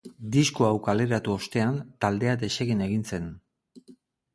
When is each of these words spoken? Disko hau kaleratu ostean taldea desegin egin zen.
Disko 0.35 0.65
hau 0.69 0.79
kaleratu 0.87 1.35
ostean 1.41 1.79
taldea 2.07 2.37
desegin 2.49 2.85
egin 2.91 3.09
zen. 3.15 3.33